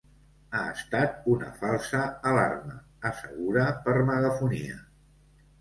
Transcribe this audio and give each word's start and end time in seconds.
Ha 0.59 0.61
estat 0.75 1.27
una 1.33 1.49
falsa 1.59 2.01
alarma, 2.31 2.79
assegura 3.11 3.67
per 3.85 3.97
megafonia. 4.11 4.83